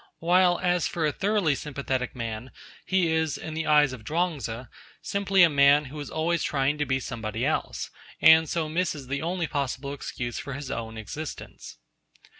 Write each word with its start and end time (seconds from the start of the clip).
While, 0.17 0.59
as 0.63 0.87
for 0.87 1.05
a 1.05 1.11
thoroughly 1.11 1.53
sympathetic 1.53 2.15
man, 2.15 2.49
he 2.87 3.11
is, 3.11 3.37
in 3.37 3.53
the 3.53 3.67
eyes 3.67 3.93
of 3.93 4.03
Chuang 4.03 4.39
Tzu, 4.39 4.63
simply 4.99 5.43
a 5.43 5.47
man 5.47 5.85
who 5.85 5.99
is 5.99 6.09
always 6.09 6.41
trying 6.41 6.79
to 6.79 6.87
be 6.87 6.99
somebody 6.99 7.45
else, 7.45 7.91
and 8.19 8.49
so 8.49 8.67
misses 8.67 9.05
the 9.09 9.21
only 9.21 9.45
possible 9.45 9.93
excuse 9.93 10.39
for 10.39 10.53
his 10.53 10.71
own 10.71 10.97
existence. 10.97 11.77